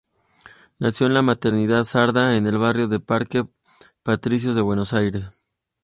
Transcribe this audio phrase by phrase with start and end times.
[0.79, 3.43] Nació en la Maternidad Sardá, en el barrio de Parque
[4.01, 5.31] Patricios de Buenos Aires.